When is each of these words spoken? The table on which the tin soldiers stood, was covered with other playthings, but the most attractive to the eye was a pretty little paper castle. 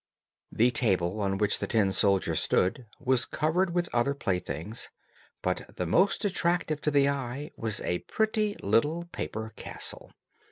The 0.51 0.71
table 0.71 1.19
on 1.21 1.37
which 1.37 1.59
the 1.59 1.67
tin 1.67 1.91
soldiers 1.91 2.39
stood, 2.39 2.87
was 2.99 3.23
covered 3.23 3.75
with 3.75 3.87
other 3.93 4.15
playthings, 4.15 4.89
but 5.43 5.75
the 5.75 5.85
most 5.85 6.25
attractive 6.25 6.81
to 6.81 6.89
the 6.89 7.07
eye 7.07 7.51
was 7.55 7.81
a 7.81 7.99
pretty 7.99 8.55
little 8.63 9.05
paper 9.05 9.53
castle. 9.55 10.11